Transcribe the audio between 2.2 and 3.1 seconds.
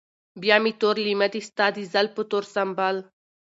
تور سنبل